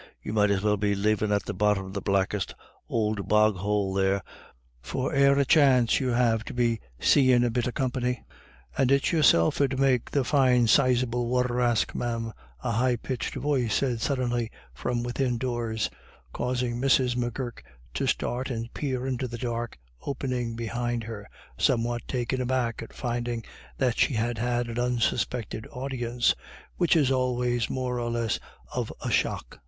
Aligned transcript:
You 0.19 0.33
might 0.33 0.49
as 0.49 0.63
well 0.63 0.77
be 0.77 0.95
livin' 0.95 1.31
at 1.31 1.45
the 1.45 1.53
bottom 1.53 1.85
of 1.85 1.93
the 1.93 2.01
blackest 2.01 2.55
ould 2.91 3.27
boghoule 3.27 3.93
there, 3.93 4.23
for 4.81 5.13
e'er 5.15 5.37
a 5.37 5.45
chance 5.45 5.99
you 5.99 6.07
have 6.07 6.43
to 6.45 6.55
be 6.55 6.79
seein' 6.99 7.43
a 7.43 7.51
bit 7.51 7.67
of 7.67 7.75
company." 7.75 8.25
"And 8.75 8.91
it's 8.91 9.11
yourself 9.11 9.61
'ud 9.61 9.77
make 9.77 10.09
the 10.09 10.23
fine 10.23 10.65
sizeable 10.65 11.27
waterask, 11.27 11.93
ma'am," 11.93 12.33
a 12.63 12.71
high 12.71 12.95
pitched 12.95 13.35
voice 13.35 13.75
said 13.75 14.01
suddenly 14.01 14.49
from 14.73 15.03
within 15.03 15.37
doors, 15.37 15.91
causing 16.33 16.81
Mrs. 16.81 17.15
M'Gurk 17.15 17.61
to 17.93 18.07
start 18.07 18.49
and 18.49 18.73
peer 18.73 19.05
into 19.05 19.27
the 19.27 19.37
dark 19.37 19.77
opening 20.01 20.55
behind 20.55 21.03
her, 21.03 21.29
somewhat 21.59 22.01
taken 22.07 22.41
aback 22.41 22.81
at 22.81 22.91
finding 22.91 23.45
that 23.77 23.99
she 23.99 24.15
had 24.15 24.39
had 24.39 24.67
an 24.67 24.79
unsuspected 24.79 25.67
audience, 25.71 26.33
which 26.77 26.95
is 26.95 27.11
always 27.11 27.69
more 27.69 27.99
or 27.99 28.09
less 28.09 28.39
of 28.73 28.91
a 29.01 29.11
shock. 29.11 29.59